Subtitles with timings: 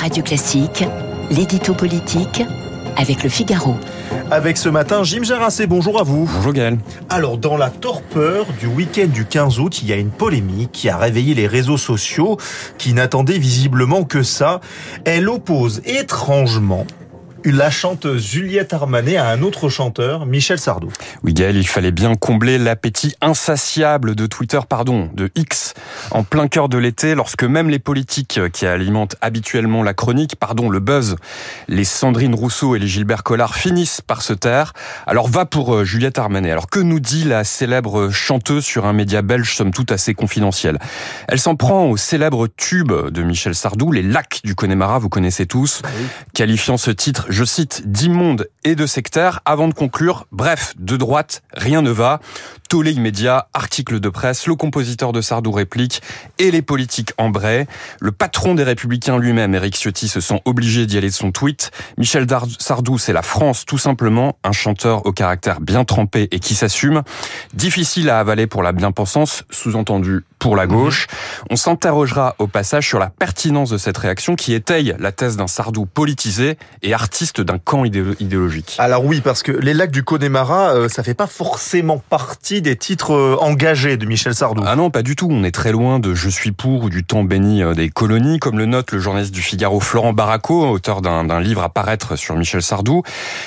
[0.00, 0.82] Radio Classique,
[1.30, 2.42] l'édito politique
[2.96, 3.76] avec le Figaro.
[4.30, 6.28] Avec ce matin, Jim Jarassé, bonjour à vous.
[6.36, 6.78] Bonjour Gaël.
[7.10, 10.88] Alors, dans la torpeur du week-end du 15 août, il y a une polémique qui
[10.88, 12.38] a réveillé les réseaux sociaux
[12.78, 14.60] qui n'attendaient visiblement que ça.
[15.04, 16.86] Elle oppose étrangement
[17.44, 20.90] la chanteuse Juliette Armanet à un autre chanteur, Michel Sardou.
[21.22, 25.74] Oui, Gaël, il fallait bien combler l'appétit insatiable de Twitter, pardon, de X,
[26.10, 30.68] en plein cœur de l'été, lorsque même les politiques qui alimentent habituellement la chronique, pardon,
[30.68, 31.16] le buzz,
[31.68, 34.72] les Sandrine Rousseau et les Gilbert Collard finissent par se taire.
[35.06, 36.50] Alors va pour euh, Juliette Armanet.
[36.50, 40.78] Alors que nous dit la célèbre chanteuse sur un média belge, somme toute assez confidentiel
[41.28, 45.46] Elle s'en prend au célèbre tube de Michel Sardou, Les Lacs du Connemara, vous connaissez
[45.46, 45.82] tous,
[46.34, 51.42] qualifiant ce titre je cite, d'immonde et de sectaire, avant de conclure, bref, de droite,
[51.52, 52.20] rien ne va.
[52.68, 55.99] Tollé immédiat, article de presse, le compositeur de Sardou réplique
[56.38, 57.66] et les politiques embraient.
[58.00, 61.70] Le patron des Républicains lui-même, Éric Ciotti, se sent obligé d'y aller de son tweet.
[61.98, 62.26] Michel
[62.58, 67.02] Sardou, c'est la France, tout simplement, un chanteur au caractère bien trempé et qui s'assume.
[67.54, 71.06] Difficile à avaler pour la bien-pensance, sous-entendu pour la gauche.
[71.50, 75.46] On s'interrogera au passage sur la pertinence de cette réaction qui étaye la thèse d'un
[75.46, 78.76] Sardou politisé et artiste d'un camp idéologique.
[78.78, 82.74] Alors oui, parce que les lacs du Connemara, euh, ça fait pas forcément partie des
[82.74, 84.62] titres euh, engagés de Michel Sardou.
[84.66, 85.28] Ah non, pas du tout.
[85.30, 88.38] On est très loin de Je suis pour ou du temps béni euh, des colonies,
[88.38, 92.34] comme le note le journaliste du Figaro Florent Barraco, auteur d'un livre à paraître sur
[92.36, 93.02] Michel Sardou.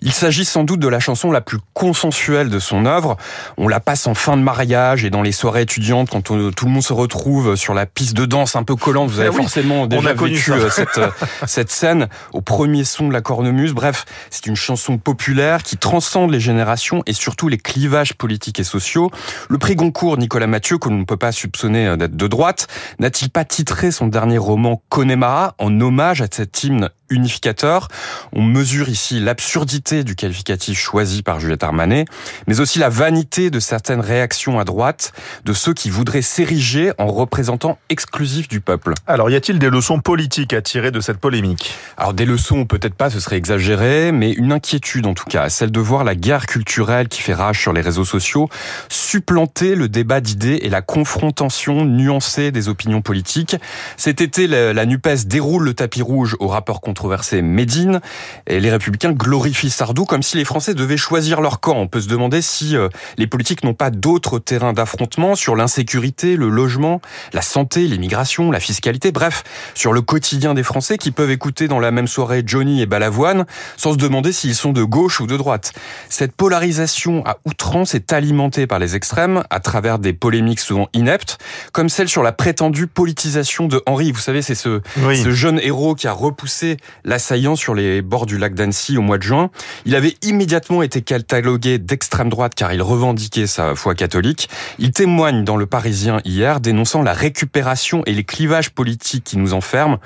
[0.00, 3.18] Il s'agit sans doute de la chanson la plus consensuelle de son œuvre.
[3.58, 6.70] On la passe en fin de mariage et dans les soirées étudiantes quand tout le
[6.70, 9.10] monde se retrouve sur la piste de danse un peu collante.
[9.10, 11.10] Vous avez ah forcément déjà vécu euh, cette, euh,
[11.46, 13.72] cette scène au premier son de la cornemuse.
[13.72, 18.64] Bref, c'est une chanson populaire qui transcende les générations et surtout les clivages politiques et
[18.64, 19.10] sociaux.
[19.48, 22.66] Le prix Goncourt, Nicolas Mathieu, que l'on ne peut pas soupçonner euh, d'être de droite,
[22.98, 27.88] n'a-t-il pas titré son dernier roman Connemara en hommage à cet hymne unificateur.
[28.32, 32.04] On mesure ici l'absurdité du qualificatif choisi par Juliette Armanet,
[32.46, 35.12] mais aussi la vanité de certaines réactions à droite
[35.44, 38.94] de ceux qui voudraient s'ériger en représentant exclusif du peuple.
[39.06, 41.74] Alors, y a-t-il des leçons politiques à tirer de cette polémique?
[41.96, 45.70] Alors, des leçons, peut-être pas, ce serait exagéré, mais une inquiétude en tout cas, celle
[45.70, 48.48] de voir la guerre culturelle qui fait rage sur les réseaux sociaux
[48.88, 53.56] supplanter le débat d'idées et la confrontation nuancée des opinions politiques.
[53.96, 58.00] Cet été, la NUPES déroule le tapis rouge au rapport contre controversé Médine.
[58.48, 61.76] Et les Républicains glorifient Sardou comme si les Français devaient choisir leur camp.
[61.76, 62.88] On peut se demander si euh,
[63.18, 67.00] les politiques n'ont pas d'autres terrains d'affrontement sur l'insécurité, le logement,
[67.32, 69.44] la santé, l'immigration, la fiscalité, bref,
[69.74, 73.46] sur le quotidien des Français qui peuvent écouter dans la même soirée Johnny et Balavoine
[73.76, 75.72] sans se demander s'ils sont de gauche ou de droite.
[76.08, 81.38] Cette polarisation à outrance est alimentée par les extrêmes à travers des polémiques souvent ineptes,
[81.70, 84.10] comme celle sur la prétendue politisation de Henri.
[84.10, 88.38] Vous savez, c'est ce, ce jeune héros qui a repoussé l'assaillant sur les bords du
[88.38, 89.50] lac d'Annecy au mois de juin.
[89.84, 94.48] Il avait immédiatement été catalogué d'extrême droite car il revendiquait sa foi catholique.
[94.78, 99.54] Il témoigne dans Le Parisien hier dénonçant la récupération et les clivages politiques qui nous
[99.54, 99.98] enferment.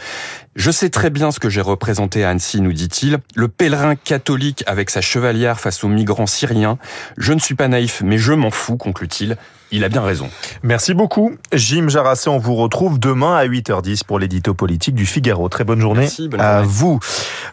[0.55, 3.19] Je sais très bien ce que j'ai représenté à Annecy, nous dit-il.
[3.35, 6.79] Le pèlerin catholique avec sa chevalière face aux migrants syriens.
[7.17, 9.37] Je ne suis pas naïf, mais je m'en fous, conclut-il.
[9.73, 10.29] Il a bien raison.
[10.63, 11.33] Merci beaucoup.
[11.53, 15.49] Jim Jarassé, on vous retrouve demain à 8h10 pour l'édito politique du Figaro.
[15.49, 17.01] Très bonne journée Merci, bonne à vous.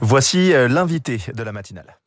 [0.01, 1.97] Voici euh, l'invité de la matinale.